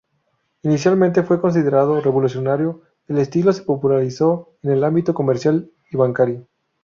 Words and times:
Inicialmente 0.63 1.21
fue 1.21 1.39
considerado 1.39 2.01
revolucionario, 2.01 2.81
el 3.05 3.19
estilo 3.19 3.53
se 3.53 3.61
popularizó 3.61 4.57
en 4.63 4.71
el 4.71 4.83
ámbito 4.83 5.13
comercial 5.13 5.71
y 5.91 5.97
bancario. 5.97 6.47